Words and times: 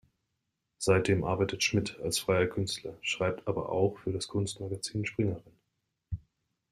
Seitdem 0.79 1.23
arbeitet 1.23 1.61
Schmidt 1.61 1.99
als 1.99 2.17
freier 2.17 2.47
Künstler, 2.47 2.97
schreibt 3.03 3.47
aber 3.47 3.69
auch 3.69 3.99
für 3.99 4.11
das 4.11 4.27
Kunstmagazin 4.27 5.05
springerin. 5.05 5.53